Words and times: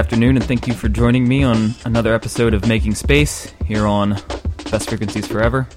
Afternoon, 0.00 0.36
and 0.36 0.44
thank 0.46 0.66
you 0.66 0.72
for 0.72 0.88
joining 0.88 1.28
me 1.28 1.42
on 1.42 1.74
another 1.84 2.14
episode 2.14 2.54
of 2.54 2.66
Making 2.66 2.94
Space 2.94 3.52
here 3.66 3.84
on 3.86 4.16
Best 4.70 4.88
Frequencies 4.88 5.26
Forever. 5.26 5.68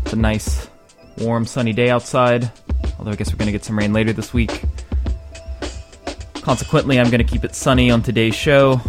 It's 0.00 0.14
a 0.14 0.16
nice, 0.16 0.66
warm, 1.18 1.44
sunny 1.44 1.74
day 1.74 1.90
outside, 1.90 2.50
although 2.98 3.10
I 3.10 3.14
guess 3.16 3.30
we're 3.30 3.36
going 3.36 3.48
to 3.48 3.52
get 3.52 3.66
some 3.66 3.78
rain 3.78 3.92
later 3.92 4.14
this 4.14 4.32
week. 4.32 4.62
Consequently, 6.36 6.98
I'm 6.98 7.10
going 7.10 7.18
to 7.18 7.30
keep 7.30 7.44
it 7.44 7.54
sunny 7.54 7.90
on 7.90 8.02
today's 8.02 8.34
show. 8.34 8.80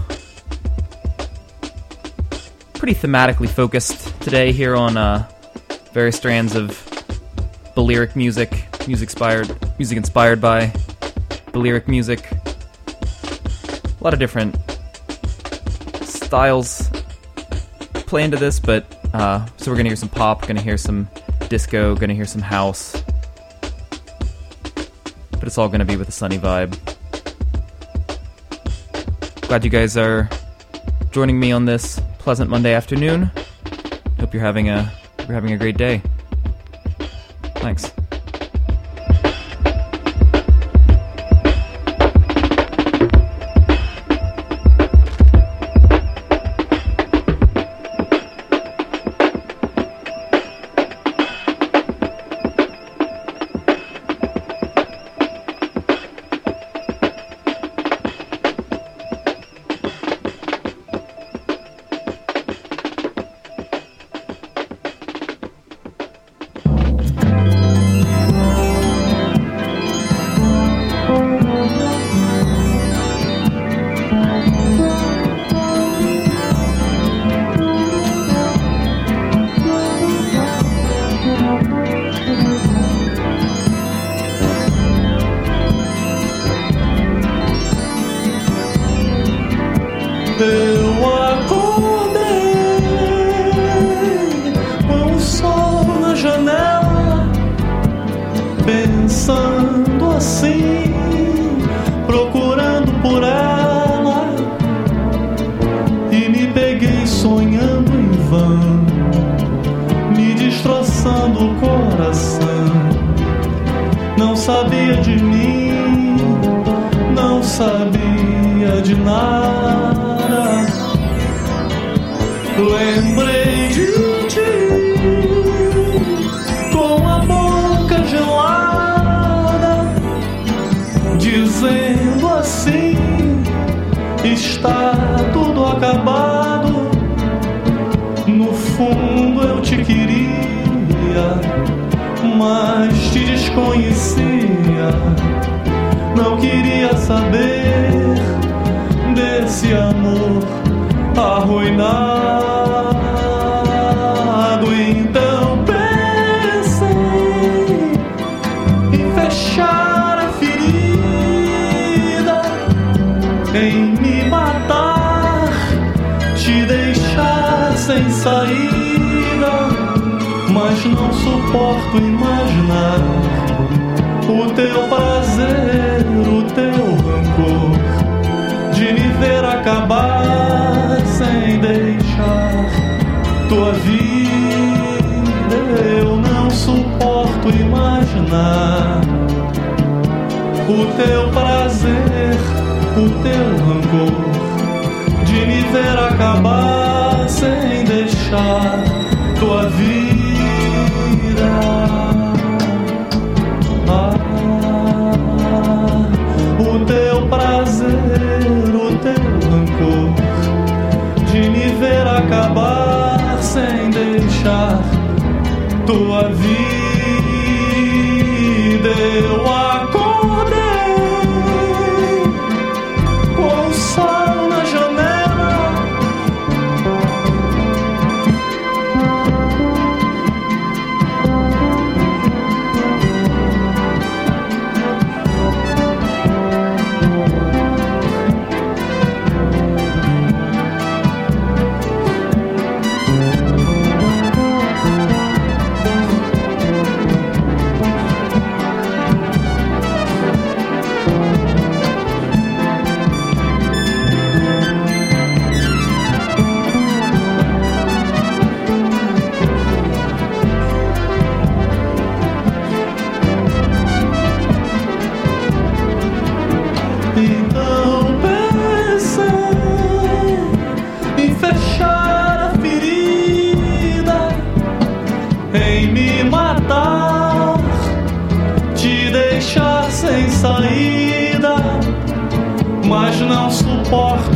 Pretty 2.76 2.96
thematically 2.96 3.50
focused 3.50 4.22
today 4.22 4.54
here 4.54 4.78
on 4.78 4.96
uh, 4.96 5.30
various 5.92 6.16
strands 6.16 6.56
of 6.56 6.82
Balearic 7.76 8.16
music, 8.16 8.68
music 8.88 9.10
inspired, 9.10 9.78
music 9.78 9.98
inspired 9.98 10.40
by 10.40 10.74
Balearic 11.52 11.90
music. 11.90 12.37
Lot 14.08 14.14
of 14.14 14.20
different 14.22 14.56
styles 16.02 16.90
play 18.08 18.24
into 18.24 18.38
this, 18.38 18.58
but 18.58 18.86
uh, 19.14 19.46
so 19.58 19.70
we're 19.70 19.76
gonna 19.76 19.90
hear 19.90 19.98
some 19.98 20.08
pop, 20.08 20.48
gonna 20.48 20.62
hear 20.62 20.78
some 20.78 21.10
disco, 21.50 21.94
gonna 21.94 22.14
hear 22.14 22.24
some 22.24 22.42
house, 22.42 23.04
but 25.32 25.44
it's 25.44 25.58
all 25.58 25.68
gonna 25.68 25.84
be 25.84 25.98
with 25.98 26.08
a 26.08 26.14
sunny 26.14 26.38
vibe. 26.38 26.72
Glad 29.42 29.66
you 29.66 29.70
guys 29.70 29.98
are 29.98 30.30
joining 31.12 31.38
me 31.38 31.52
on 31.52 31.66
this 31.66 32.00
pleasant 32.18 32.50
Monday 32.50 32.74
afternoon. 32.74 33.30
Hope 34.22 34.34
you're 34.34 34.42
having 34.42 34.70
a 34.70 34.90
you're 35.20 35.34
having 35.34 35.52
a 35.52 35.58
great 35.58 35.76
day. 35.76 36.02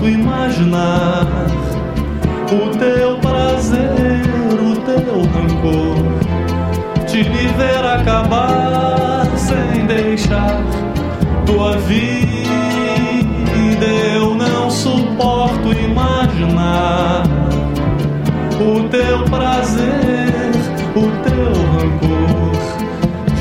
Imaginar 0.08 1.28
o 2.52 2.78
teu 2.78 3.18
prazer, 3.20 4.22
o 4.62 4.76
teu 4.82 5.22
rancor 5.34 6.22
me 7.30 7.48
ver 7.48 7.86
acabar 7.86 9.26
sem 9.36 9.86
deixar 9.86 10.62
tua 11.46 11.78
vida. 11.78 12.52
Eu 14.14 14.36
não 14.36 14.70
suporto 14.70 15.74
imaginar 15.74 17.24
o 18.60 18.88
teu 18.90 19.24
prazer, 19.26 20.52
o 20.96 21.10
teu 21.24 21.54
rancor 21.74 22.52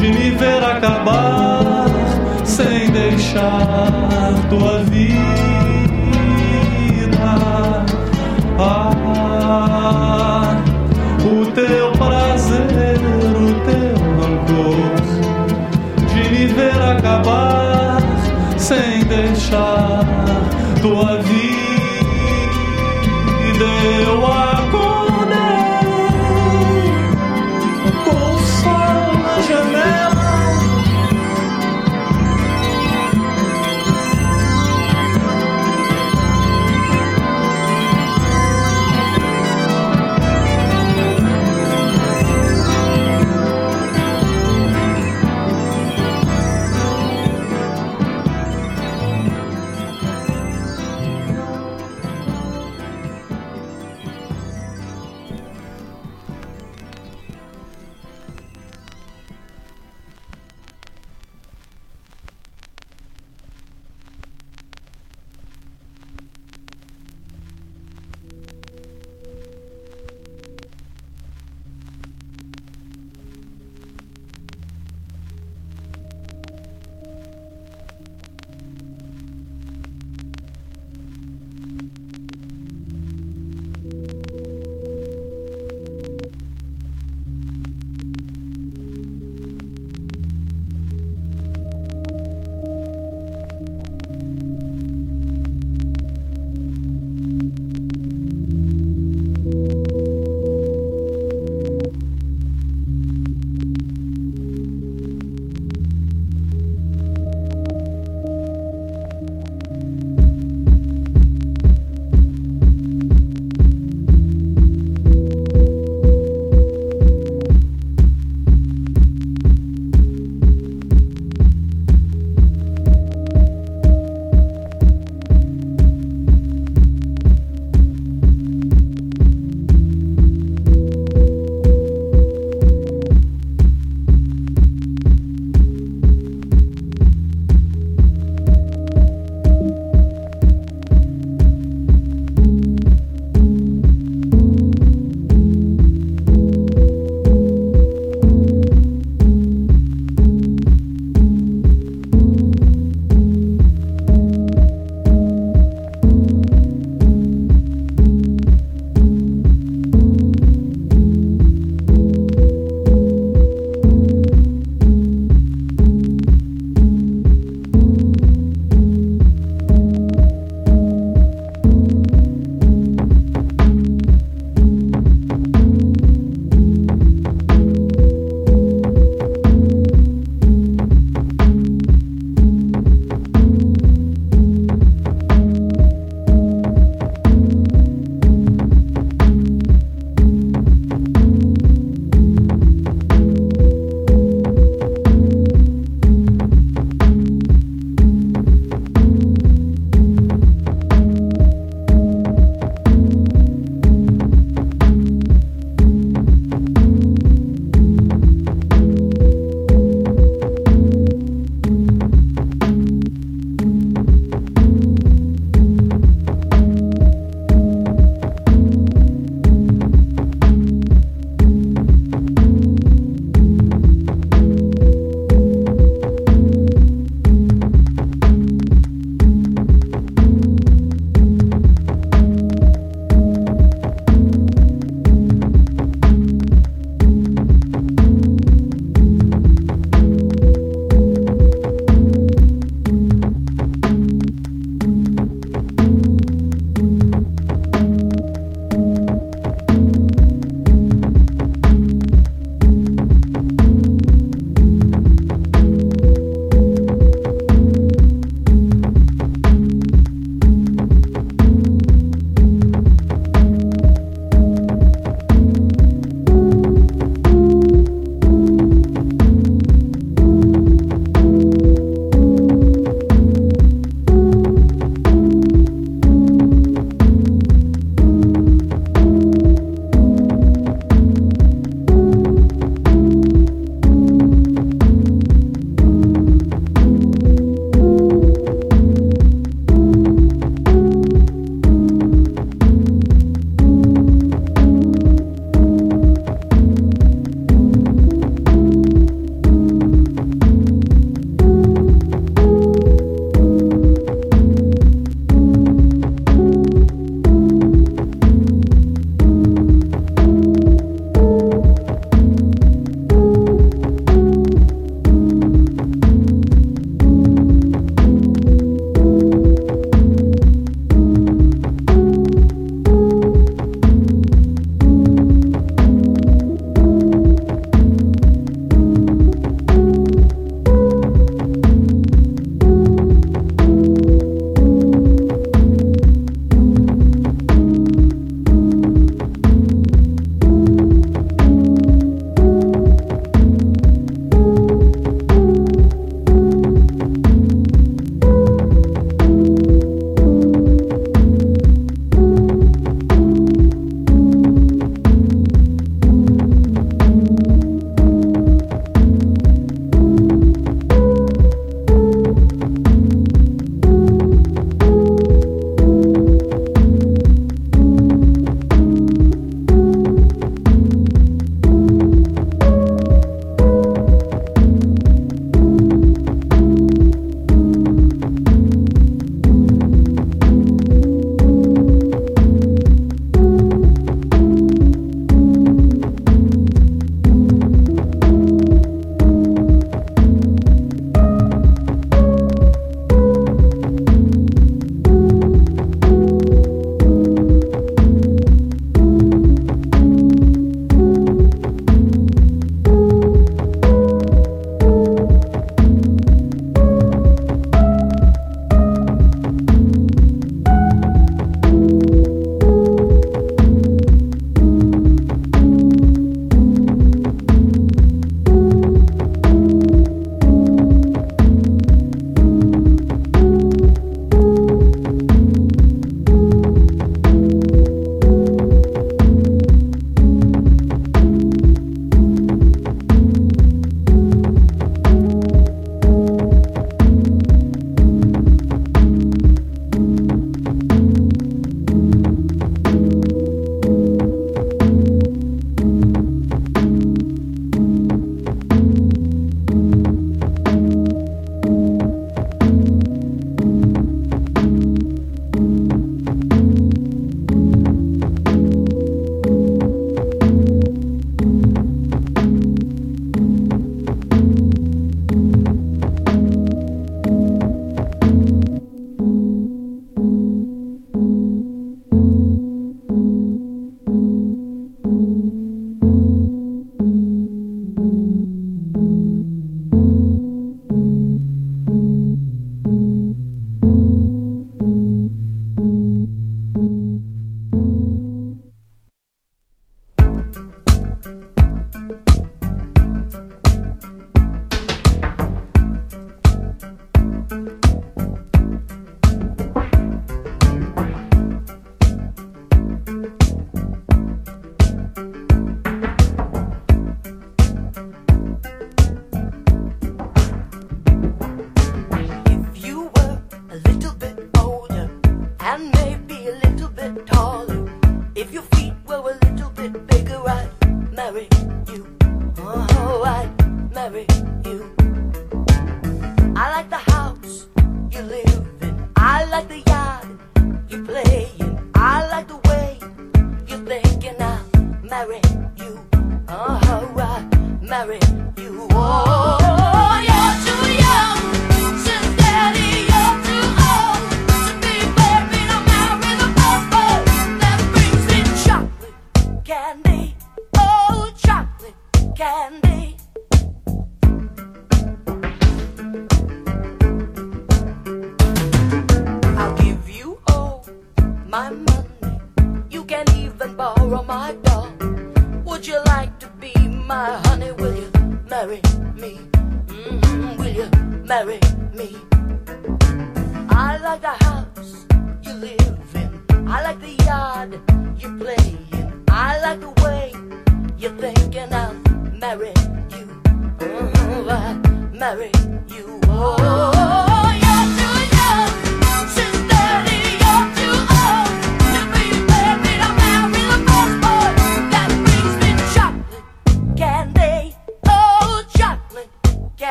de 0.00 0.08
me 0.12 0.30
ver 0.30 0.64
acabar 0.64 1.86
sem 2.44 2.90
deixar 2.90 4.34
tua 4.48 4.78
vida. 4.84 5.69
O 11.24 11.46
teu 11.52 11.92
prazer, 11.92 12.98
o 13.36 13.48
teu 13.66 13.94
rancor 14.18 15.00
de 16.08 16.22
me 16.30 16.46
ver 16.46 16.80
acabar 16.80 17.98
sem 18.56 19.00
deixar 19.04 19.79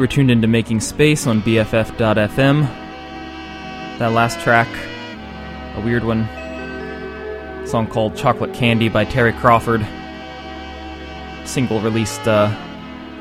You 0.00 0.04
were 0.04 0.08
tuned 0.08 0.30
into 0.30 0.48
Making 0.48 0.80
Space 0.80 1.26
on 1.26 1.42
BFF.fm. 1.42 2.62
That 3.98 4.12
last 4.12 4.40
track, 4.40 4.66
a 5.76 5.80
weird 5.82 6.04
one, 6.04 6.26
song 7.66 7.86
called 7.86 8.16
Chocolate 8.16 8.54
Candy 8.54 8.88
by 8.88 9.04
Terry 9.04 9.34
Crawford. 9.34 9.86
Single 11.44 11.82
released 11.82 12.26
uh, 12.26 12.50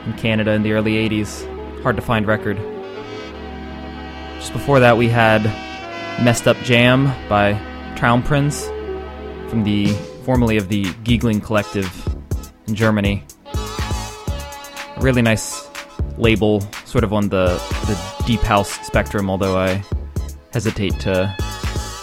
in 0.05 0.13
Canada 0.13 0.51
in 0.51 0.63
the 0.63 0.71
early 0.71 0.93
80s. 0.93 1.81
Hard 1.81 1.97
to 1.97 2.01
find 2.01 2.25
record. 2.25 2.55
Just 4.37 4.53
before 4.53 4.79
that, 4.79 4.95
we 4.95 5.09
had 5.09 5.43
Messed 6.23 6.47
Up 6.47 6.55
Jam 6.63 7.07
by 7.27 7.55
Traumprinz 7.97 8.69
from 9.49 9.65
the 9.65 9.87
formerly 10.23 10.55
of 10.55 10.69
the 10.69 10.85
Giegling 11.03 11.41
Collective 11.41 12.07
in 12.67 12.75
Germany. 12.75 13.25
A 13.53 15.01
really 15.01 15.21
nice 15.21 15.58
label, 16.19 16.61
sort 16.85 17.03
of 17.03 17.13
on 17.13 17.29
the, 17.29 17.47
the 17.87 18.23
deep 18.25 18.41
house 18.41 18.85
spectrum, 18.85 19.29
although 19.29 19.57
I 19.57 19.83
hesitate 20.51 20.99
to 21.01 21.35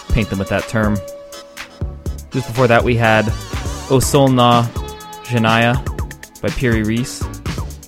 paint 0.09 0.31
them 0.31 0.38
with 0.38 0.48
that 0.48 0.68
term. 0.68 0.96
Just 2.31 2.48
before 2.48 2.66
that, 2.66 2.83
we 2.83 2.96
had 2.96 3.26
O 3.88 3.98
Solna 4.00 4.64
Janaya 5.24 5.74
by 6.40 6.48
Piry 6.48 6.85
Reis 6.85 7.22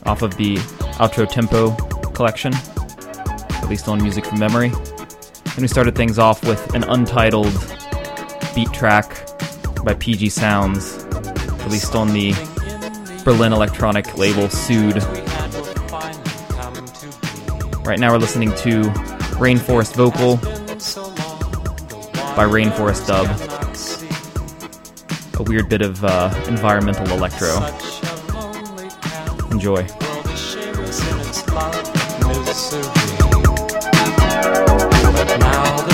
off 0.07 0.23
of 0.23 0.37
the 0.37 0.57
Outro 0.99 1.29
Tempo 1.29 1.75
collection, 2.13 2.53
at 2.55 3.69
least 3.69 3.89
on 3.89 4.03
Music 4.03 4.25
from 4.25 4.39
Memory. 4.39 4.69
And 4.69 5.59
we 5.59 5.69
started 5.69 5.95
things 5.95 6.19
off 6.19 6.47
with 6.47 6.75
an 6.75 6.85
untitled 6.85 7.53
beat 8.55 8.73
track 8.73 9.29
by 9.85 9.95
PG 9.95 10.29
Sounds, 10.31 11.05
released 11.65 11.95
on 11.95 12.13
the 12.13 12.33
Berlin 13.25 13.53
electronic 13.53 14.17
label 14.17 14.49
Sued. 14.49 15.03
Right 17.89 17.99
now 17.99 18.13
we're 18.13 18.19
listening 18.19 18.51
to 18.51 18.83
Rainforest 19.41 19.95
Vocal 19.95 20.37
by 22.37 22.45
Rainforest 22.45 23.07
Dub. 23.07 23.27
A 25.41 25.43
weird 25.43 25.71
bit 25.71 25.81
of 25.81 26.05
uh, 26.05 26.31
environmental 26.49 27.11
electro. 27.11 27.49
Enjoy. 29.51 29.87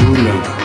Déboule 0.00 0.28
et 0.28 0.59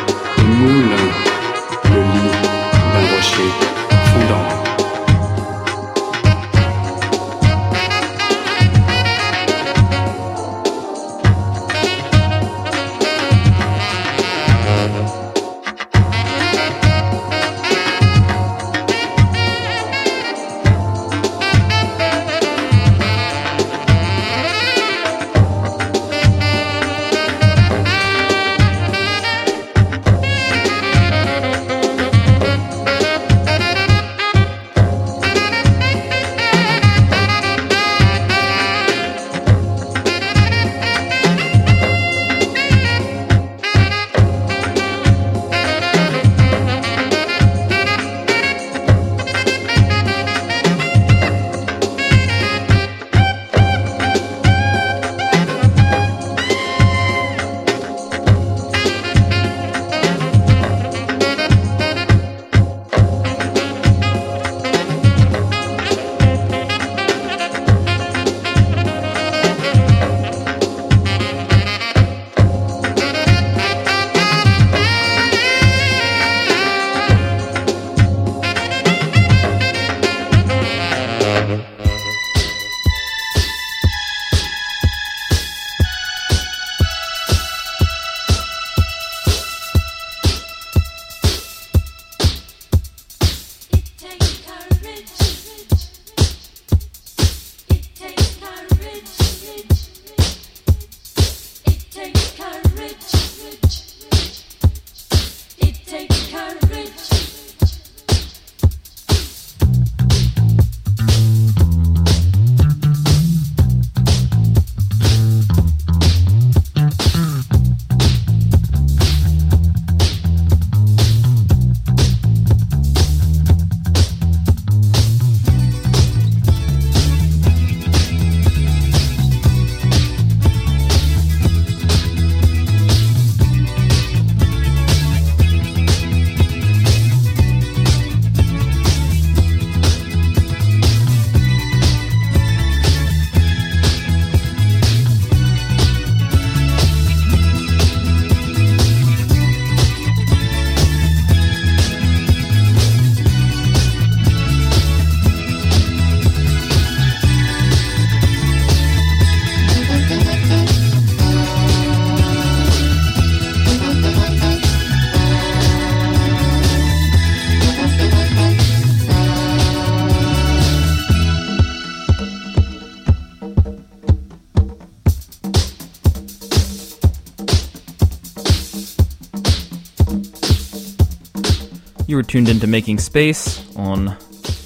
You 182.15 182.19
were 182.19 182.23
tuned 182.23 182.47
into 182.47 182.65
Making 182.65 182.97
Space 182.99 183.61
on 183.75 184.15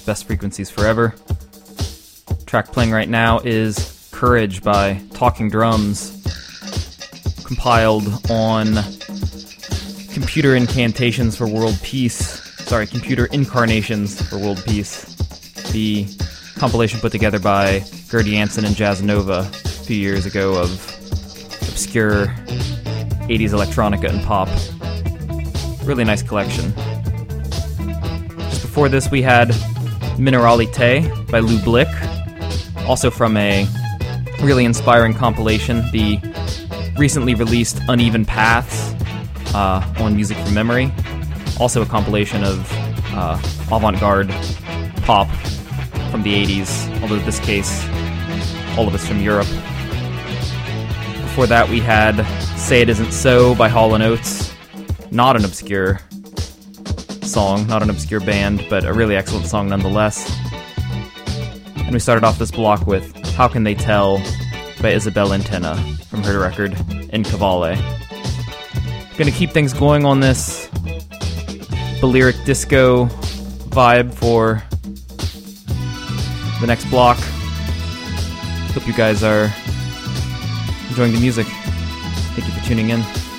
Best 0.06 0.28
Frequencies 0.28 0.70
Forever. 0.70 1.16
Track 2.46 2.70
playing 2.70 2.92
right 2.92 3.08
now 3.08 3.40
is 3.40 4.08
Courage 4.12 4.62
by 4.62 5.02
Talking 5.14 5.50
Drums, 5.50 6.12
compiled 7.44 8.06
on 8.30 8.74
Computer 10.12 10.54
Incantations 10.54 11.36
for 11.36 11.48
World 11.48 11.76
Peace. 11.82 12.40
Sorry, 12.68 12.86
Computer 12.86 13.26
Incarnations 13.32 14.22
for 14.28 14.38
World 14.38 14.62
Peace. 14.64 15.02
The 15.72 16.06
compilation 16.56 17.00
put 17.00 17.10
together 17.10 17.40
by 17.40 17.82
Gerd 18.10 18.26
Janson 18.26 18.64
and 18.64 18.76
Jazz 18.76 19.02
Nova 19.02 19.38
a 19.40 19.42
few 19.42 19.96
years 19.96 20.24
ago 20.24 20.56
of 20.56 20.70
obscure 21.68 22.26
80s 23.26 23.50
electronica 23.50 24.08
and 24.08 24.22
pop. 24.22 24.48
Really 25.84 26.04
nice 26.04 26.22
collection. 26.22 26.72
Before 28.80 28.88
this, 28.88 29.10
we 29.10 29.20
had 29.20 29.50
Minéralité 30.16 31.30
by 31.30 31.40
Lou 31.40 31.58
Blic, 31.58 31.86
also 32.88 33.10
from 33.10 33.36
a 33.36 33.66
really 34.40 34.64
inspiring 34.64 35.12
compilation, 35.12 35.82
the 35.92 36.18
recently 36.96 37.34
released 37.34 37.78
Uneven 37.88 38.24
Paths 38.24 38.94
uh, 39.54 39.84
on 39.98 40.16
Music 40.16 40.38
from 40.38 40.54
Memory, 40.54 40.90
also 41.60 41.82
a 41.82 41.84
compilation 41.84 42.42
of 42.42 42.66
uh, 43.12 43.38
avant 43.70 44.00
garde 44.00 44.30
pop 45.02 45.28
from 46.10 46.22
the 46.22 46.32
80s, 46.42 47.02
although 47.02 47.16
in 47.16 47.24
this 47.26 47.38
case, 47.40 47.86
all 48.78 48.88
of 48.88 48.94
it's 48.94 49.06
from 49.06 49.20
Europe. 49.20 49.48
Before 51.20 51.46
that, 51.48 51.68
we 51.68 51.80
had 51.80 52.24
Say 52.56 52.80
It 52.80 52.88
Isn't 52.88 53.12
So 53.12 53.54
by 53.54 53.68
Hall 53.68 53.92
& 53.92 54.02
Oates, 54.02 54.54
not 55.10 55.36
an 55.36 55.44
obscure 55.44 56.00
song, 57.30 57.66
not 57.68 57.82
an 57.82 57.90
obscure 57.90 58.20
band, 58.20 58.66
but 58.68 58.84
a 58.84 58.92
really 58.92 59.14
excellent 59.14 59.46
song 59.46 59.68
nonetheless. 59.68 60.28
And 61.76 61.92
we 61.92 62.00
started 62.00 62.24
off 62.24 62.38
this 62.38 62.50
block 62.50 62.86
with 62.86 63.14
How 63.34 63.46
Can 63.46 63.62
They 63.62 63.74
Tell 63.74 64.18
by 64.82 64.90
Isabelle 64.90 65.28
Antena 65.28 65.76
from 66.06 66.22
her 66.24 66.40
record 66.40 66.72
En 67.10 67.22
Cavale. 67.22 67.76
Gonna 69.16 69.30
keep 69.30 69.50
things 69.50 69.72
going 69.72 70.04
on 70.04 70.20
this 70.20 70.68
Balearic 72.00 72.36
disco 72.44 73.06
vibe 73.70 74.12
for 74.12 74.62
the 76.60 76.66
next 76.66 76.86
block. 76.90 77.18
Hope 78.74 78.86
you 78.86 78.94
guys 78.94 79.22
are 79.22 79.52
enjoying 80.88 81.12
the 81.12 81.20
music. 81.20 81.46
Thank 81.46 82.48
you 82.48 82.60
for 82.60 82.66
tuning 82.66 82.90
in. 82.90 83.29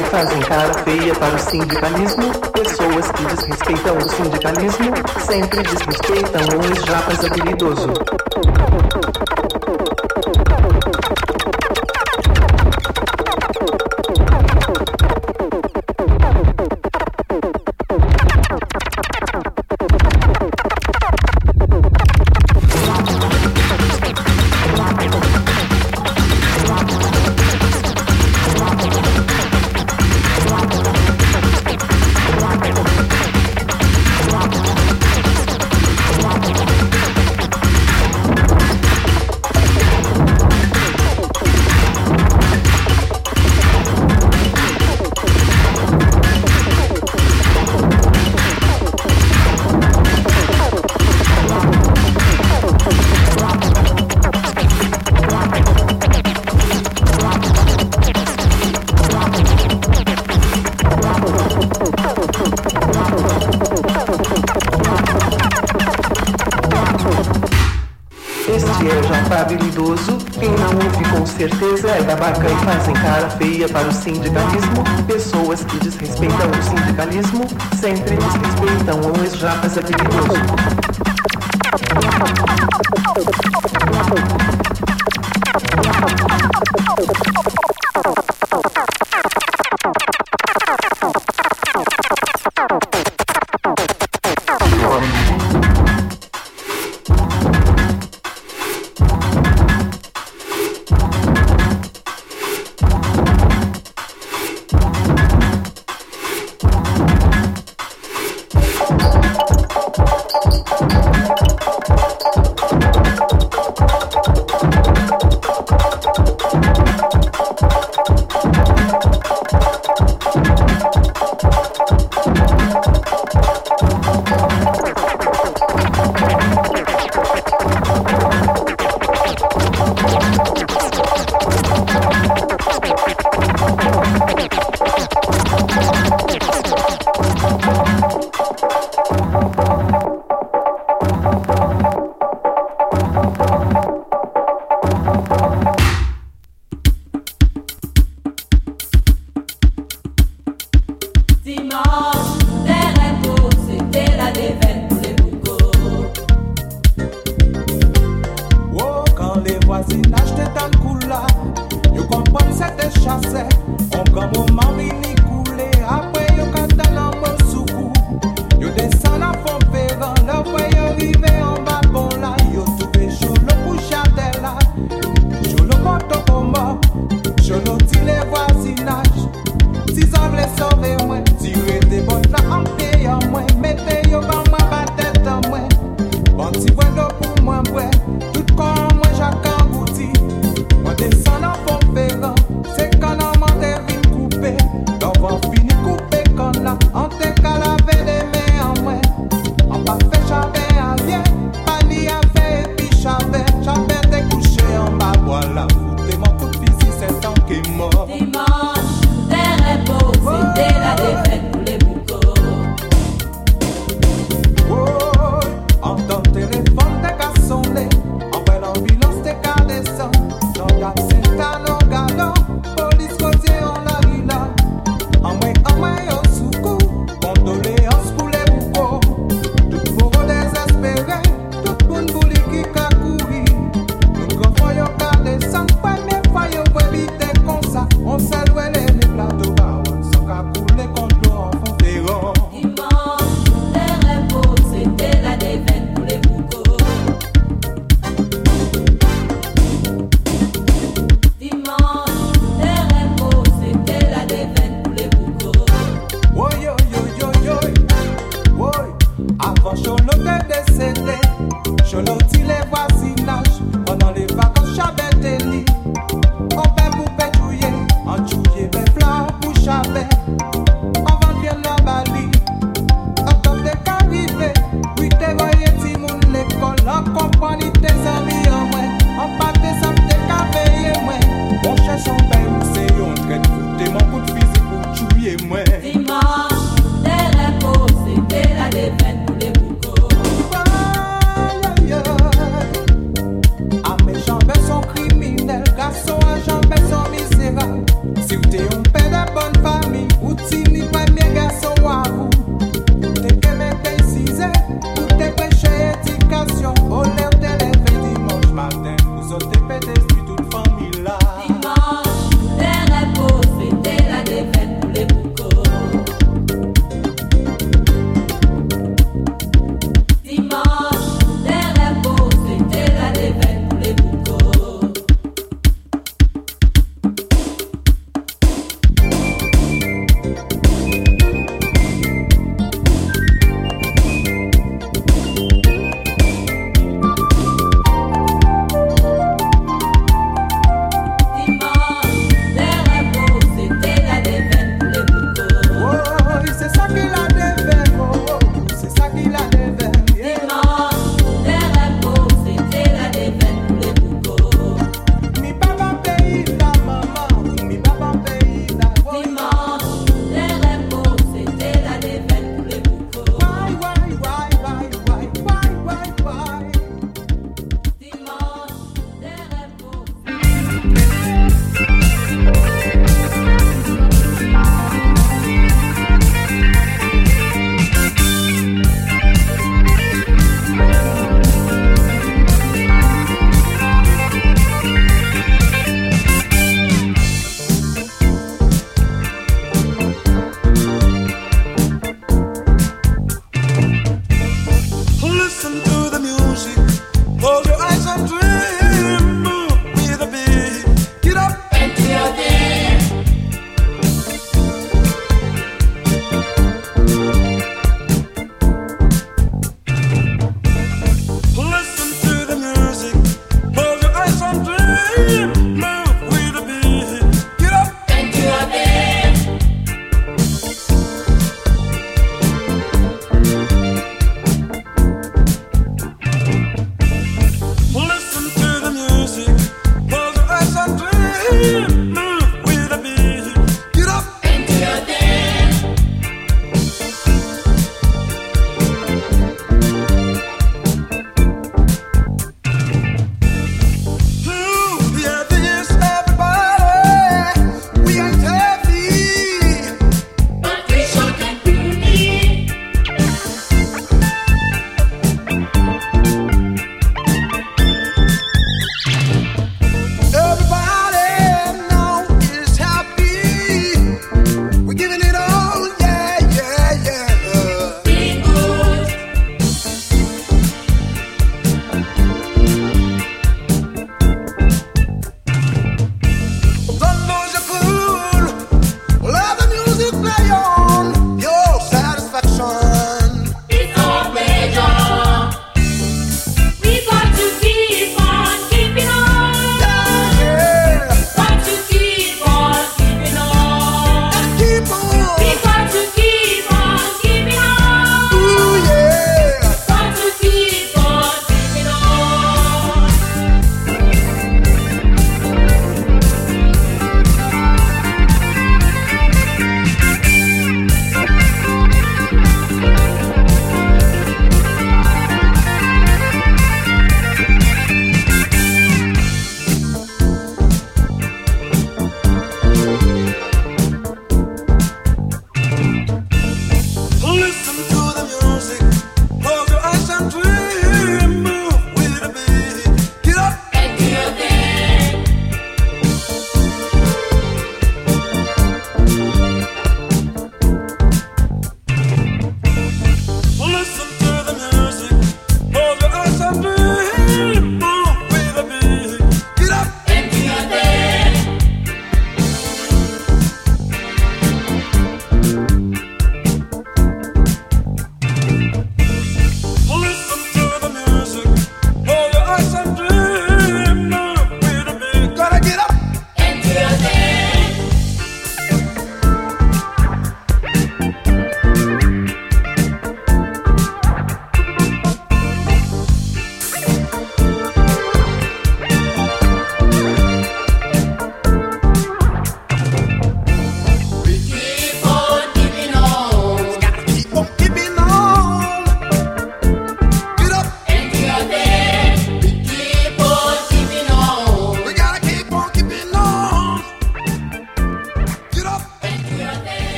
e 0.00 0.04
fazem 0.04 0.40
cara 0.40 0.72
feia 0.84 1.14
para 1.14 1.34
o 1.34 1.38
sindicalismo. 1.38 2.32
Pessoas 2.52 3.12
que 3.12 3.24
desrespeitam 3.24 3.98
o 3.98 4.08
sindicalismo 4.08 4.92
sempre 5.26 5.62
desrespeitam 5.62 6.58
um 6.58 6.64
ex-japas 6.64 7.24
habilidoso. 7.24 8.29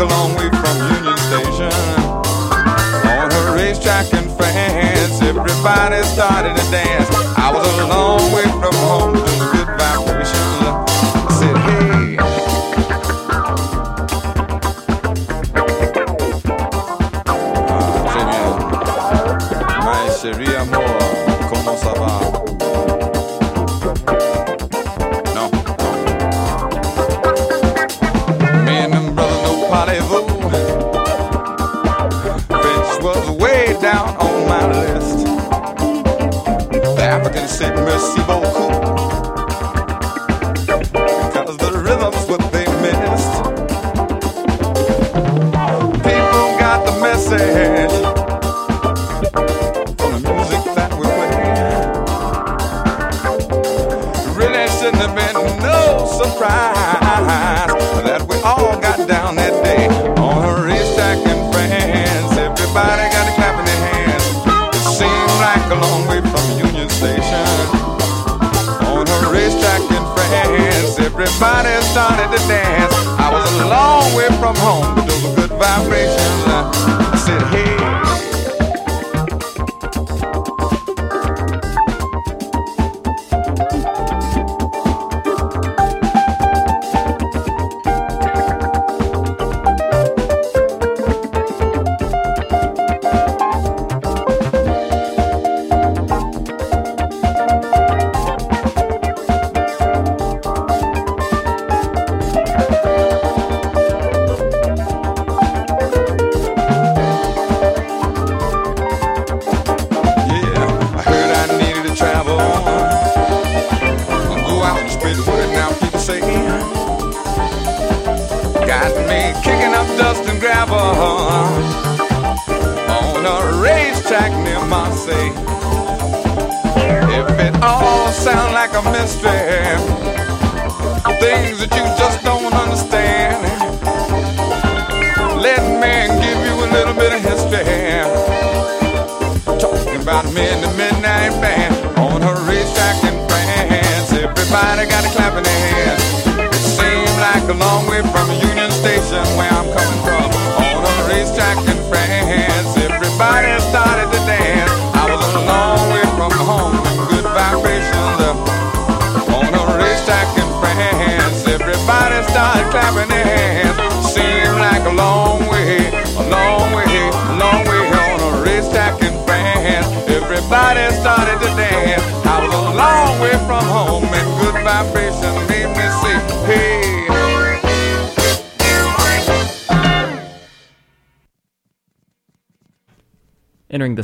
a 0.00 0.04
long 0.06 0.34
way 0.34 0.48
from 0.48 0.76
Union 0.96 1.16
Station. 1.28 1.72
On 3.04 3.30
her 3.30 3.54
racetrack 3.54 4.10
in 4.14 4.30
France, 4.34 5.20
everybody 5.20 6.02
started 6.04 6.56
to 6.56 6.70
dance. 6.70 7.08
I 7.36 7.52
was 7.52 7.66
a 7.78 7.86
long 7.86 8.32
way 8.32 8.44
from 8.44 8.74
home 8.76 9.59
home. 74.70 75.06
Those 75.06 75.34
good 75.34 75.50
vibrations. 75.50 76.19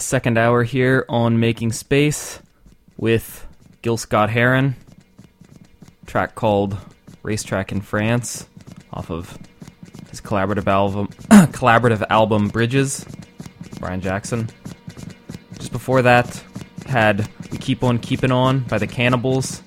second 0.06 0.38
hour 0.38 0.62
here 0.62 1.04
on 1.08 1.40
Making 1.40 1.72
Space 1.72 2.38
with 2.96 3.44
Gil 3.82 3.96
Scott 3.96 4.30
Heron. 4.30 4.76
Track 6.06 6.36
called 6.36 6.76
Racetrack 7.24 7.72
in 7.72 7.80
France 7.80 8.46
off 8.92 9.10
of 9.10 9.36
his 10.08 10.20
collaborative 10.20 10.68
album 10.68 11.08
collaborative 11.50 12.06
album 12.08 12.46
Bridges, 12.46 13.04
Brian 13.80 14.00
Jackson. 14.00 14.48
Just 15.58 15.72
before 15.72 16.02
that 16.02 16.40
had 16.86 17.28
We 17.50 17.58
Keep 17.58 17.82
On 17.82 17.98
Keeping 17.98 18.30
On 18.30 18.60
by 18.60 18.78
the 18.78 18.86
Cannibals, 18.86 19.60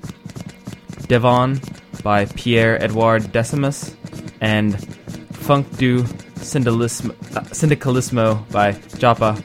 Devon 1.07 1.59
by 2.01 2.23
Pierre 2.27 2.81
Edouard 2.81 3.33
Decimus, 3.33 3.93
and 4.39 4.81
Funk 5.35 5.75
Do 5.75 6.03
Sindicalismo, 6.03 7.09
uh, 7.35 7.41
Sindicalismo 7.41 8.49
by 8.51 8.71
Japa 8.71 9.43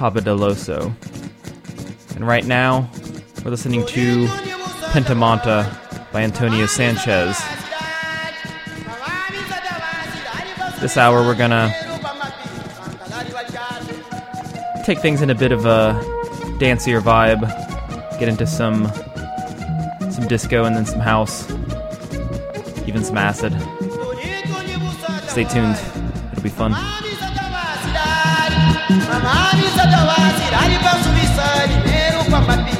Habilidoso. 0.00 0.94
And 2.16 2.26
right 2.26 2.46
now, 2.46 2.90
we're 3.44 3.50
listening 3.50 3.84
to 3.84 4.26
Pentamonta 4.92 5.70
by 6.10 6.22
Antonio 6.22 6.64
Sanchez. 6.64 7.38
This 10.80 10.96
hour, 10.96 11.20
we're 11.20 11.34
gonna 11.34 11.70
take 14.86 15.00
things 15.00 15.20
in 15.20 15.28
a 15.28 15.34
bit 15.34 15.52
of 15.52 15.66
a 15.66 15.92
dancier 16.58 17.02
vibe, 17.02 17.42
get 18.18 18.26
into 18.30 18.46
some 18.46 18.90
some 20.10 20.26
disco 20.28 20.64
and 20.64 20.74
then 20.74 20.86
some 20.86 21.00
house, 21.00 21.50
even 22.86 23.04
some 23.04 23.18
acid. 23.18 23.52
Stay 25.28 25.44
tuned; 25.44 25.78
it'll 26.32 26.42
be 26.42 26.48
fun. 26.48 26.72
Jojo 29.90 30.06
wasirari 30.06 30.76
pa 30.84 30.92
sumisari, 31.02 31.74
meru 31.86 32.22
pa 32.30 32.40
mati. 32.46 32.74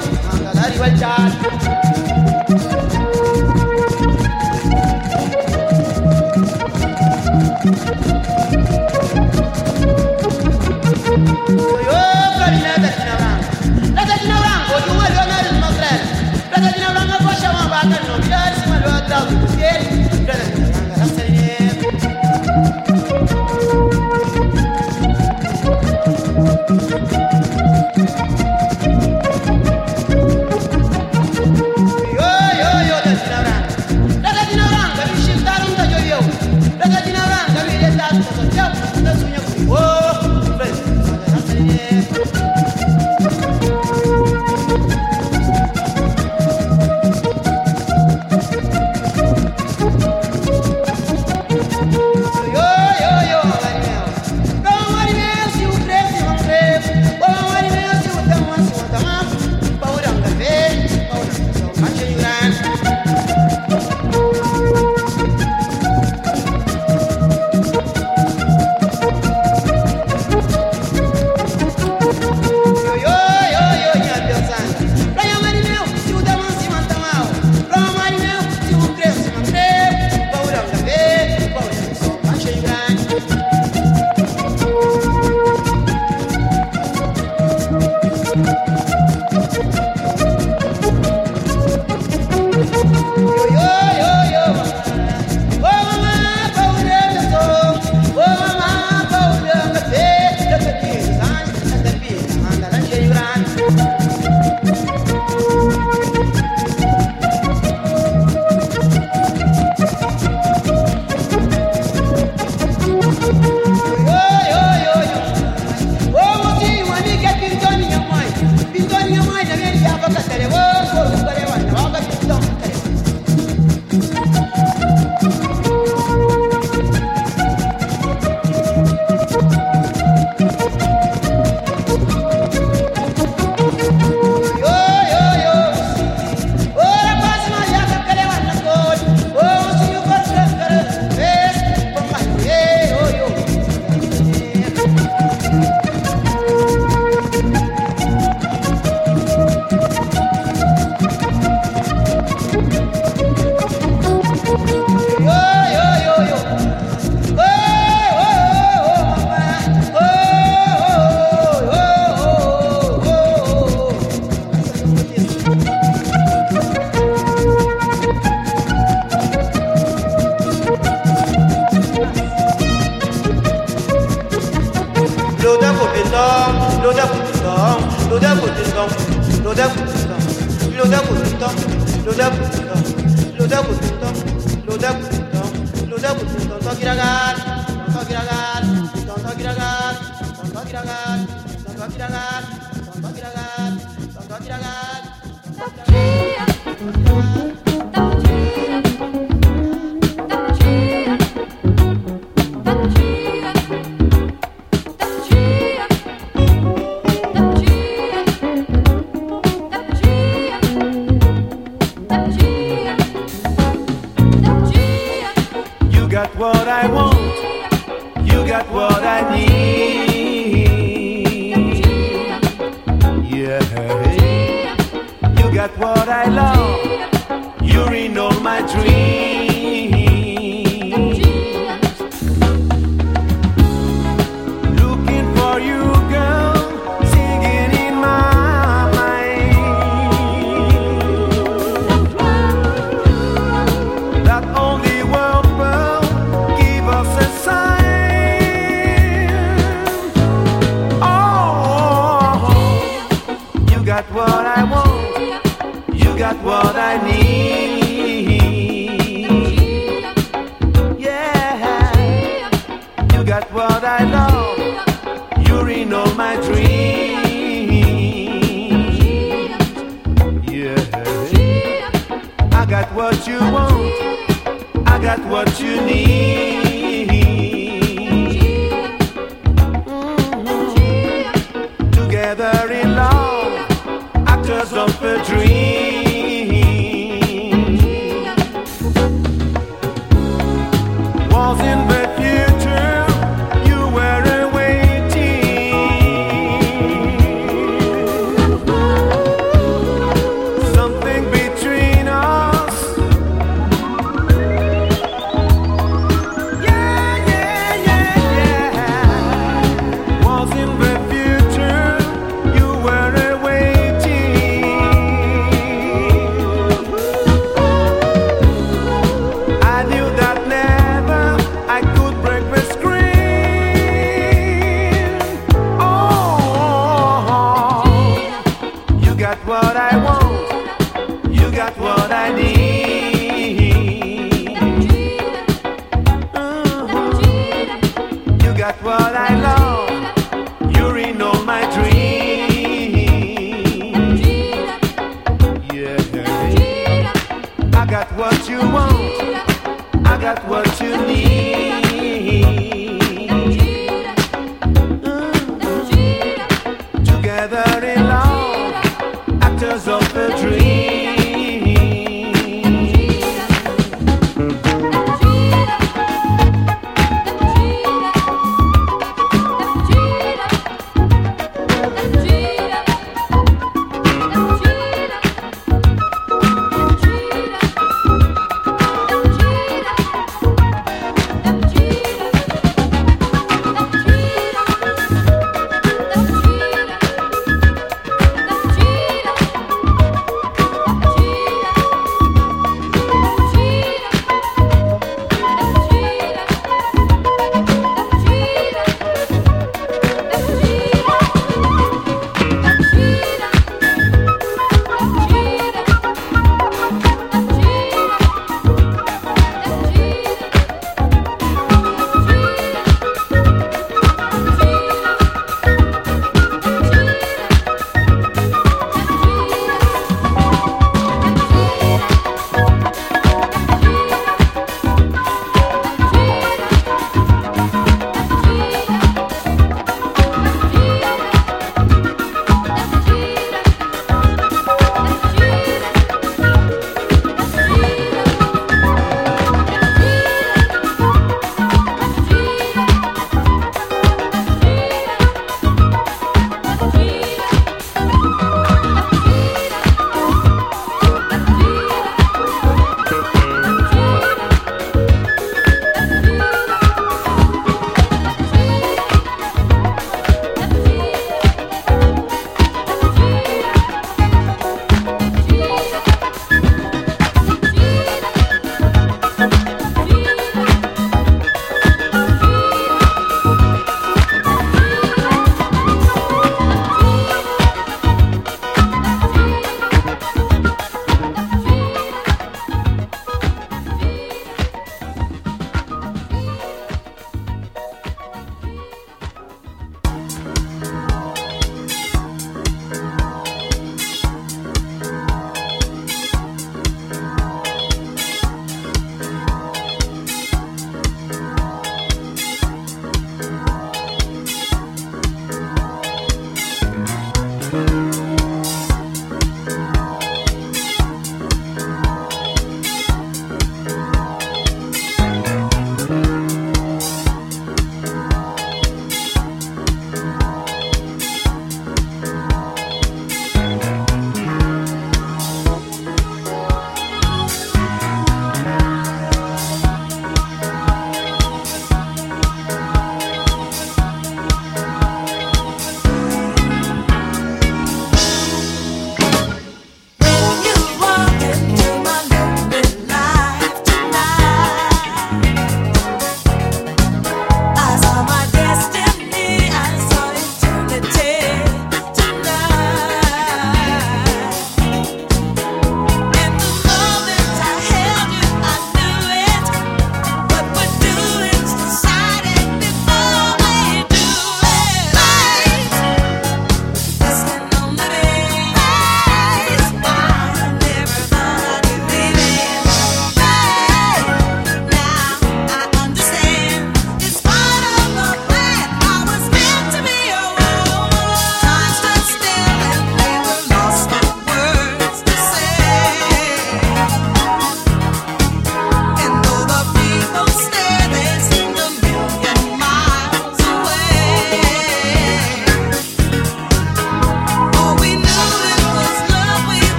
You 192.00 192.69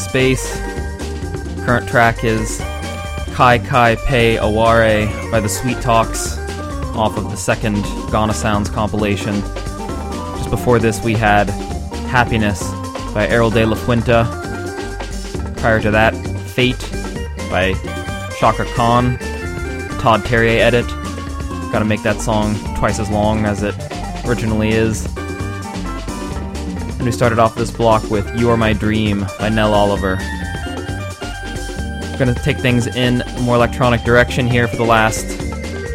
Space. 0.00 0.58
Current 1.64 1.86
track 1.88 2.24
is 2.24 2.58
Kai 3.34 3.58
Kai 3.58 3.96
Pei 4.06 4.38
Aware 4.38 5.06
by 5.30 5.40
the 5.40 5.48
Sweet 5.48 5.80
Talks 5.80 6.38
off 6.96 7.16
of 7.16 7.24
the 7.24 7.36
second 7.36 7.82
Ghana 8.10 8.34
Sounds 8.34 8.68
compilation. 8.68 9.40
Just 10.36 10.50
before 10.50 10.78
this, 10.78 11.02
we 11.04 11.12
had 11.14 11.50
Happiness 12.08 12.62
by 13.12 13.28
Errol 13.28 13.50
de 13.50 13.64
la 13.64 13.76
Fuente. 13.76 14.24
Prior 15.60 15.80
to 15.80 15.90
that, 15.90 16.14
Fate 16.54 16.80
by 17.50 17.74
Chaka 18.38 18.64
Khan, 18.74 19.18
Todd 20.00 20.22
Terje 20.22 20.58
edit. 20.58 20.86
Gotta 21.70 21.84
make 21.84 22.02
that 22.02 22.20
song 22.20 22.56
twice 22.76 22.98
as 22.98 23.10
long 23.10 23.44
as 23.44 23.62
it 23.62 23.74
originally 24.26 24.70
is. 24.70 25.06
And 27.00 27.06
we 27.06 27.12
started 27.12 27.38
off 27.38 27.54
this 27.54 27.70
block 27.70 28.10
with 28.10 28.38
You 28.38 28.50
Are 28.50 28.58
My 28.58 28.74
Dream 28.74 29.24
by 29.38 29.48
Nell 29.48 29.72
Oliver. 29.72 30.16
Gonna 32.18 32.34
take 32.44 32.58
things 32.58 32.86
in 32.88 33.22
a 33.22 33.40
more 33.40 33.54
electronic 33.54 34.02
direction 34.02 34.46
here 34.46 34.68
for 34.68 34.76
the 34.76 34.84
last 34.84 35.24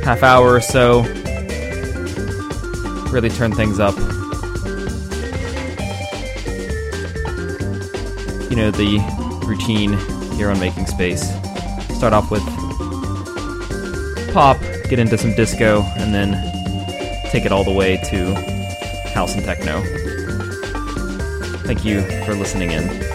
half 0.04 0.24
hour 0.24 0.52
or 0.52 0.62
so. 0.62 1.04
Really 3.12 3.30
turn 3.30 3.52
things 3.54 3.80
up. 3.80 3.96
You 8.50 8.56
know, 8.56 8.72
the 8.72 8.98
routine 9.46 9.94
here 10.36 10.50
on 10.50 10.60
Making 10.60 10.88
Space. 10.88 11.30
Start 11.96 12.14
off 12.14 12.32
with 12.32 12.42
pop, 14.34 14.60
get 14.90 14.98
into 14.98 15.20
some 15.20 15.36
disco, 15.36 15.84
and 15.98 16.16
then 16.16 16.32
take 17.30 17.46
it 17.46 17.52
all 17.52 17.64
the 17.64 17.72
way 17.72 17.98
to 18.10 18.34
house 19.14 19.36
and 19.36 19.46
techno. 19.46 19.84
Thank 21.76 21.88
you 21.88 22.24
for 22.24 22.34
listening 22.36 22.72
in. 22.72 23.15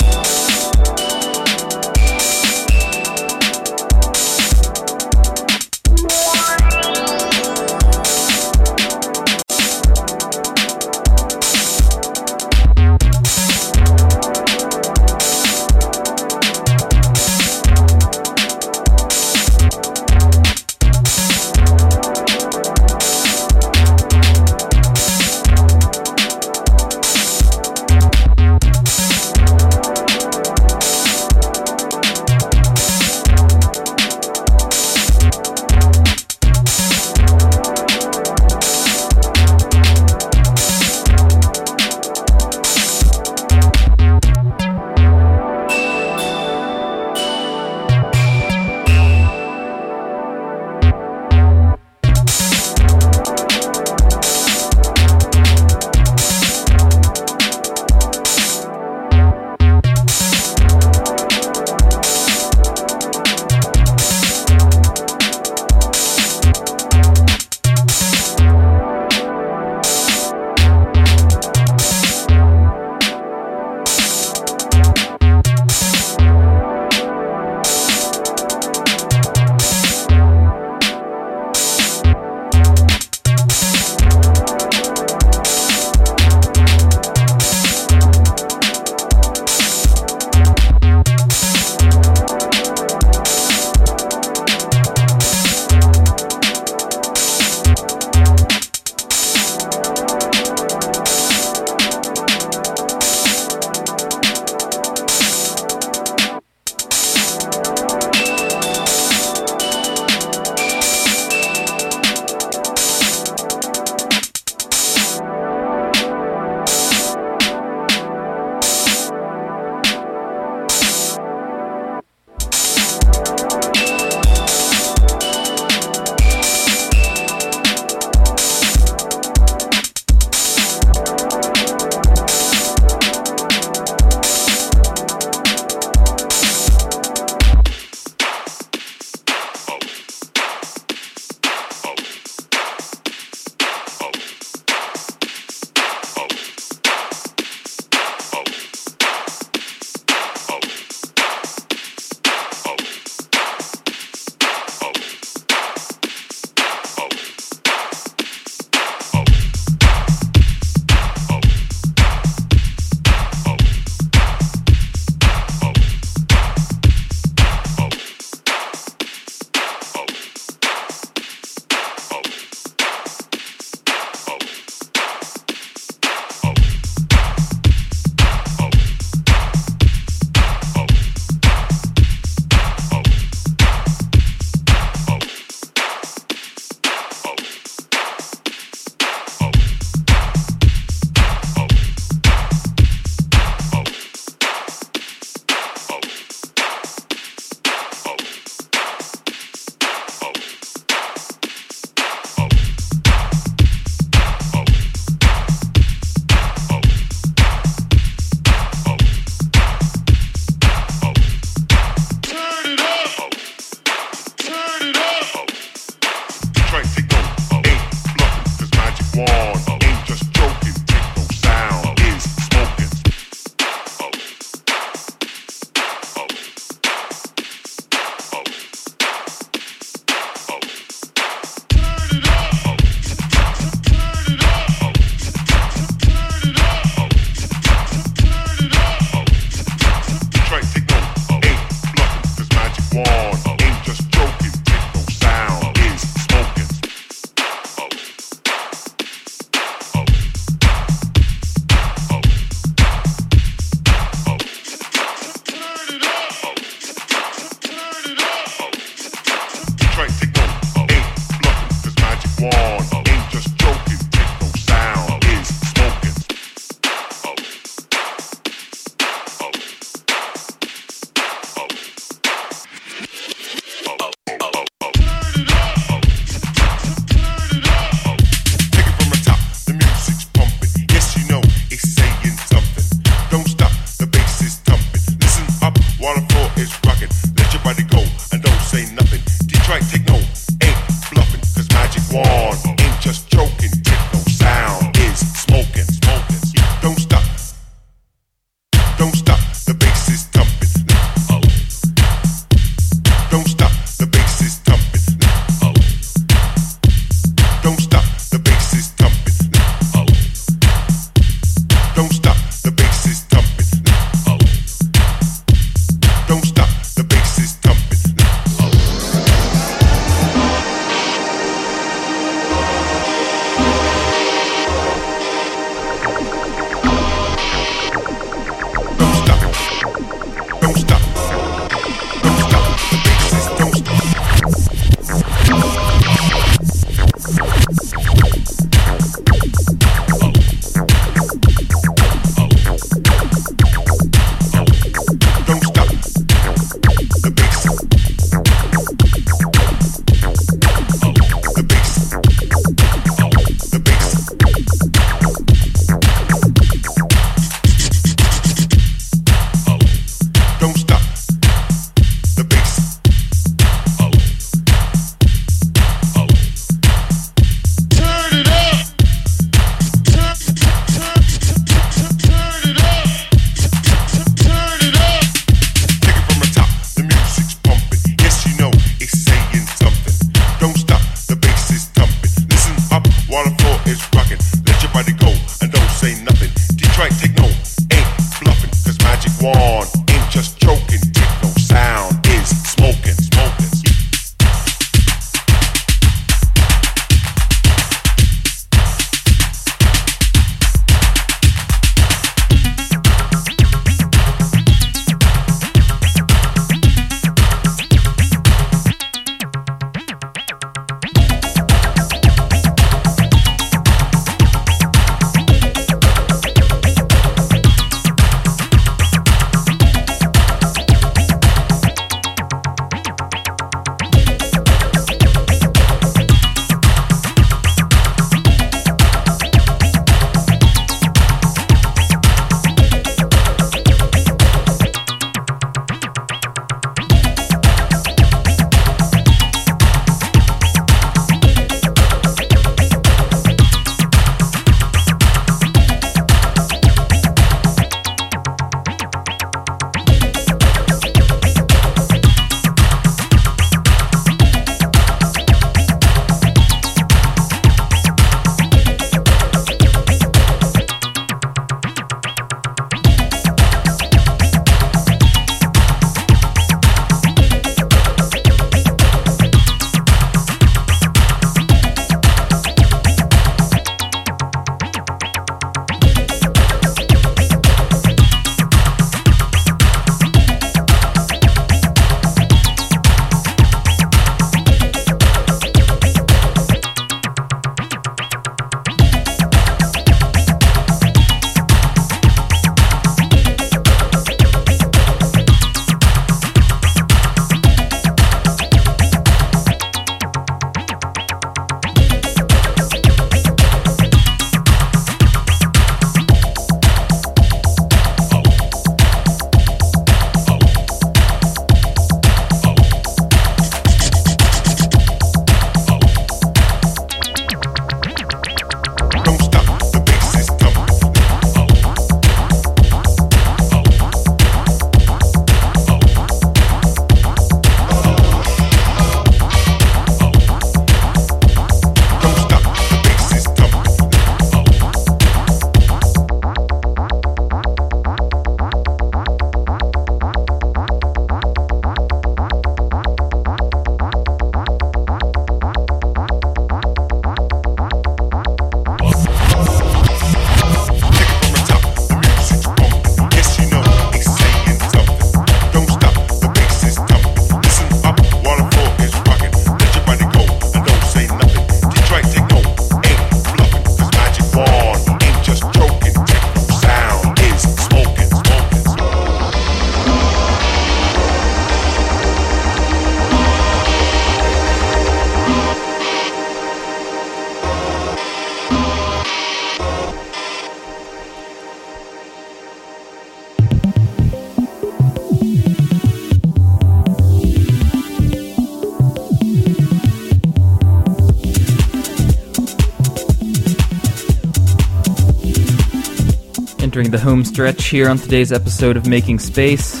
Entering 596.96 597.10
the 597.10 597.18
home 597.18 597.44
stretch 597.44 597.88
here 597.88 598.08
on 598.08 598.16
today's 598.16 598.52
episode 598.52 598.96
of 598.96 599.06
Making 599.06 599.38
Space. 599.38 600.00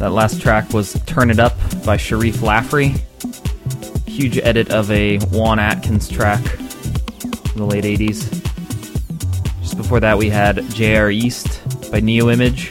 That 0.00 0.10
last 0.10 0.42
track 0.42 0.72
was 0.72 0.94
Turn 1.06 1.30
It 1.30 1.38
Up 1.38 1.54
by 1.84 1.96
Sharif 1.96 2.38
Laffrey. 2.38 3.00
Huge 4.08 4.38
edit 4.38 4.72
of 4.72 4.90
a 4.90 5.18
Juan 5.18 5.60
Atkins 5.60 6.08
track 6.08 6.40
from 6.42 7.58
the 7.58 7.64
late 7.64 7.84
80s. 7.84 8.28
Just 9.60 9.76
before 9.76 10.00
that, 10.00 10.18
we 10.18 10.30
had 10.30 10.68
J.R. 10.70 11.12
East 11.12 11.62
by 11.92 12.00
Neo 12.00 12.28
Image, 12.28 12.70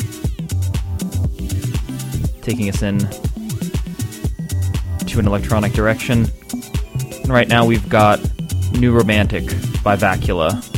taking 2.41 2.67
us 2.67 2.81
in 2.81 2.99
to 5.07 5.17
an 5.17 5.27
electronic 5.27 5.71
direction. 5.71 6.25
And 7.23 7.29
right 7.29 7.47
now, 7.47 7.63
we've 7.65 7.87
got 7.87 8.19
New 8.73 8.91
Romantic 8.91 9.45
by 9.81 9.95
Vakula. 9.95 10.70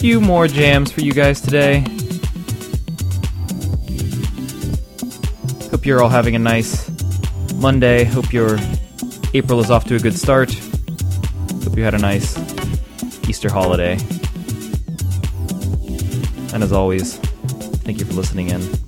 Few 0.00 0.18
more 0.18 0.48
jams 0.48 0.90
for 0.90 1.02
you 1.02 1.12
guys 1.12 1.42
today. 1.42 1.84
Hope 5.70 5.84
you're 5.84 6.02
all 6.02 6.08
having 6.08 6.34
a 6.34 6.38
nice 6.38 6.90
Monday. 7.56 8.04
Hope 8.04 8.32
your 8.32 8.58
April 9.34 9.60
is 9.60 9.70
off 9.70 9.84
to 9.84 9.96
a 9.96 9.98
good 9.98 10.16
start. 10.16 10.54
Hope 11.64 11.76
you 11.76 11.84
had 11.84 11.92
a 11.92 11.98
nice 11.98 12.34
Easter 13.28 13.50
holiday. 13.50 13.98
And 16.54 16.62
as 16.62 16.72
always, 16.72 17.18
thank 17.84 17.98
you 17.98 18.06
for 18.06 18.14
listening 18.14 18.48
in. 18.48 18.79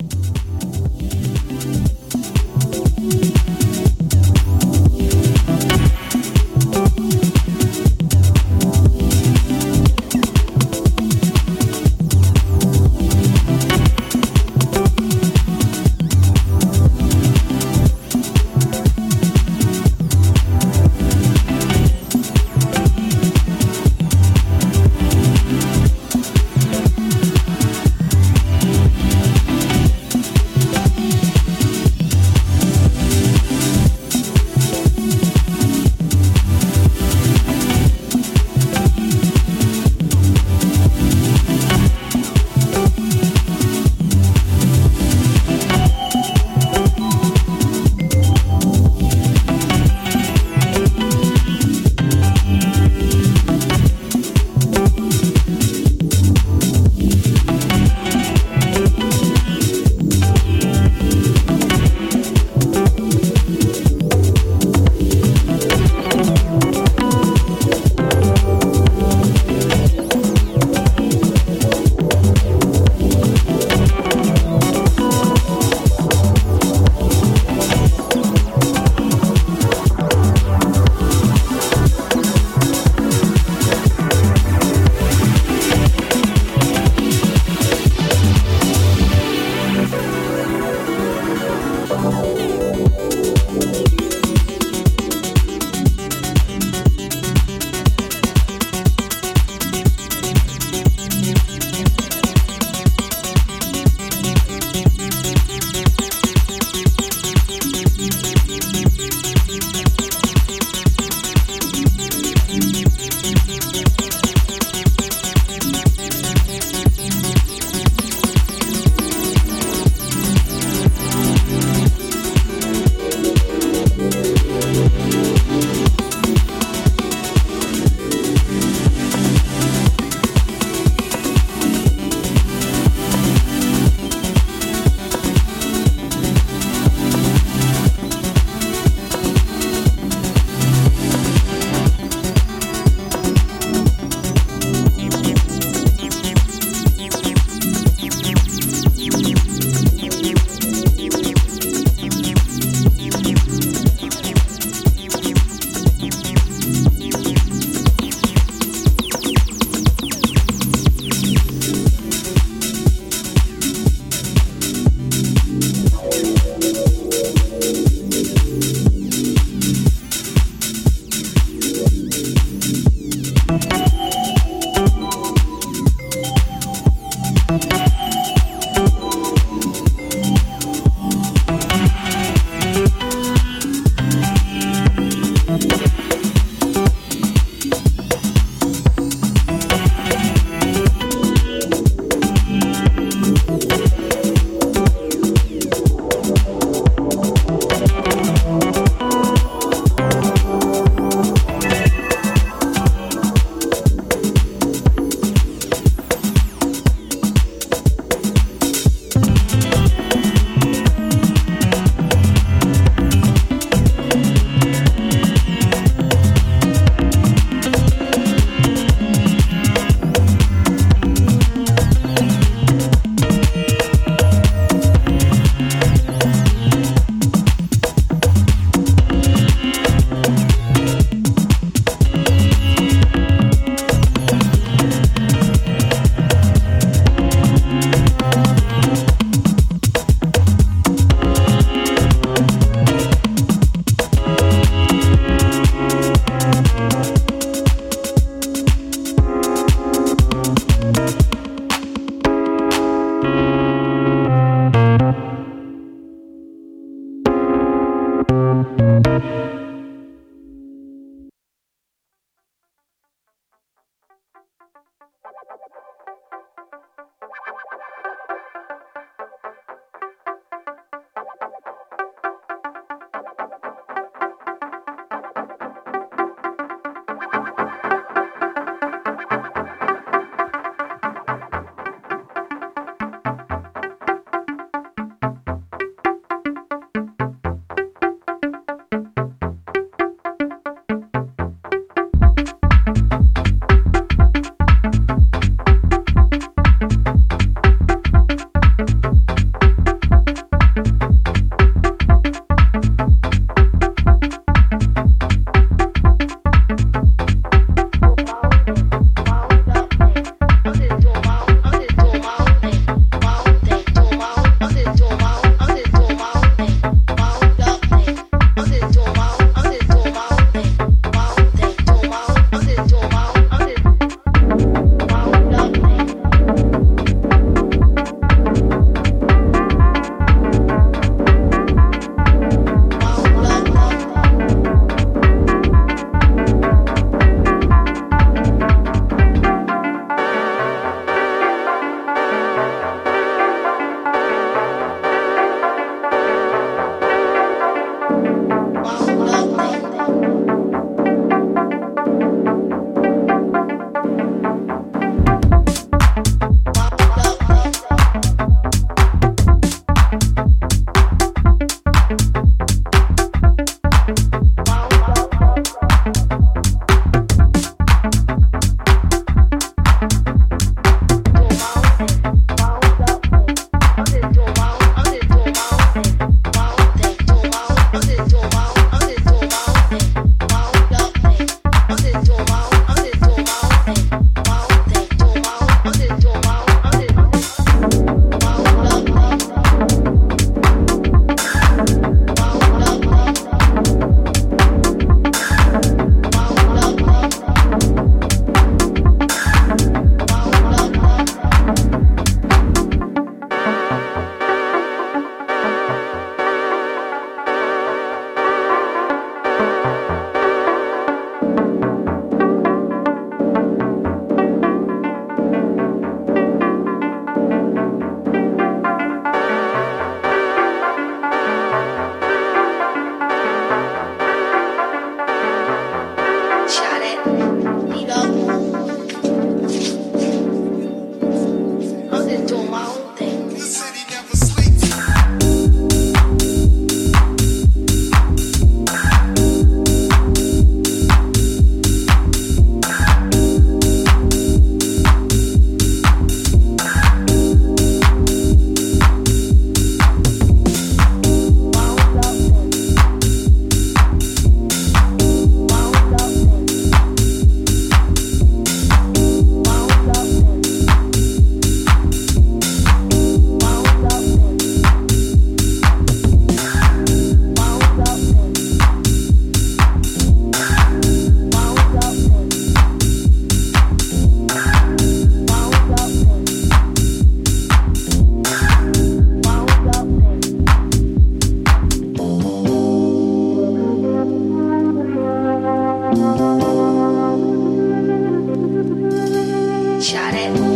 pared. 490.32 490.71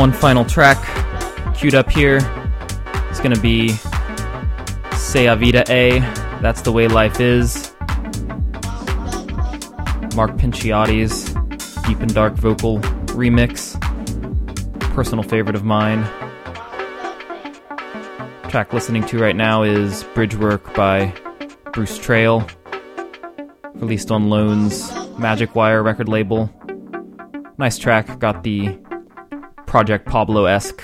One 0.00 0.12
final 0.14 0.46
track 0.46 0.78
queued 1.54 1.74
up 1.74 1.90
here. 1.90 2.20
It's 3.10 3.20
gonna 3.20 3.38
be 3.38 3.68
Se 4.94 5.26
a 5.26 5.34
A. 5.34 6.00
That's 6.40 6.62
the 6.62 6.72
way 6.72 6.88
life 6.88 7.20
is. 7.20 7.74
Mark 10.16 10.38
Pinciotti's 10.38 11.34
deep 11.86 12.00
and 12.00 12.14
dark 12.14 12.32
vocal 12.32 12.78
remix. 13.08 13.78
Personal 14.94 15.22
favorite 15.22 15.54
of 15.54 15.64
mine. 15.64 16.02
Track 18.48 18.72
listening 18.72 19.04
to 19.04 19.18
right 19.18 19.36
now 19.36 19.64
is 19.64 20.04
Bridge 20.14 20.34
Work 20.34 20.72
by 20.72 21.12
Bruce 21.74 21.98
Trail, 21.98 22.48
released 23.74 24.10
on 24.10 24.30
Lone's 24.30 24.90
Magic 25.18 25.54
Wire 25.54 25.82
record 25.82 26.08
label. 26.08 26.50
Nice 27.58 27.76
track, 27.76 28.18
got 28.18 28.42
the 28.44 28.78
Project 29.70 30.04
Pablo 30.04 30.46
esque 30.46 30.82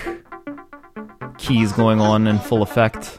keys 1.37 1.73
going 1.73 1.99
on 1.99 2.25
in 2.25 2.39
full 2.39 2.61
effect. 2.61 3.17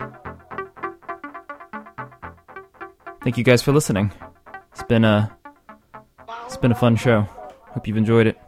Thank 3.23 3.37
you 3.37 3.45
guys 3.45 3.61
for 3.61 3.73
listening. 3.73 4.11
It's 4.73 4.83
been 4.85 5.05
a 5.05 5.31
it's 6.47 6.57
been 6.57 6.73
a 6.73 6.75
fun 6.75 6.97
show. 6.97 7.29
Hope 7.75 7.87
you've 7.87 7.99
enjoyed 7.99 8.27
it. 8.29 8.48